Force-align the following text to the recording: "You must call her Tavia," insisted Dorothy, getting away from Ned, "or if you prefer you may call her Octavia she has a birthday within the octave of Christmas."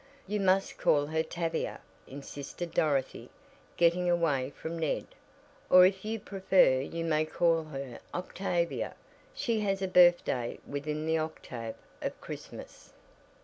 "You 0.25 0.39
must 0.39 0.79
call 0.79 1.05
her 1.05 1.21
Tavia," 1.21 1.79
insisted 2.07 2.71
Dorothy, 2.73 3.29
getting 3.77 4.09
away 4.09 4.49
from 4.59 4.79
Ned, 4.79 5.05
"or 5.69 5.85
if 5.85 6.03
you 6.03 6.19
prefer 6.19 6.79
you 6.79 7.05
may 7.05 7.23
call 7.23 7.65
her 7.65 7.99
Octavia 8.11 8.95
she 9.35 9.59
has 9.59 9.79
a 9.83 9.87
birthday 9.87 10.57
within 10.65 11.05
the 11.05 11.19
octave 11.19 11.75
of 12.01 12.19
Christmas." 12.19 12.93